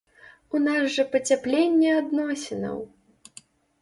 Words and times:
У 0.55 0.61
нас 0.67 0.87
жа 0.95 1.05
пацяпленне 1.15 1.91
адносінаў! 2.01 2.77